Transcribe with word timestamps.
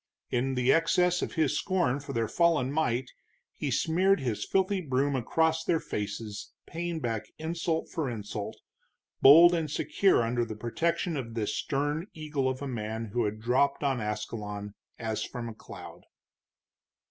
In 0.31 0.55
the 0.55 0.73
excess 0.73 1.21
of 1.21 1.33
his 1.33 1.55
scorn 1.55 1.99
for 1.99 2.11
their 2.11 2.27
fallen 2.27 2.71
might 2.71 3.11
he 3.53 3.69
smeared 3.69 4.19
his 4.19 4.43
filthy 4.43 4.81
broom 4.81 5.15
across 5.15 5.63
their 5.63 5.79
faces, 5.79 6.53
paying 6.65 6.99
back 6.99 7.27
insult 7.37 7.87
for 7.87 8.09
insult, 8.09 8.57
bold 9.21 9.53
and 9.53 9.69
secure 9.69 10.23
under 10.23 10.43
the 10.43 10.55
protection 10.55 11.15
of 11.15 11.35
this 11.35 11.55
stern 11.55 12.07
eagle 12.15 12.49
of 12.49 12.63
a 12.63 12.67
man 12.67 13.11
who 13.13 13.25
had 13.25 13.39
dropped 13.39 13.83
on 13.83 14.01
Ascalon 14.01 14.73
as 14.97 15.23
from 15.23 15.47
a 15.47 15.53
cloud. 15.53 16.01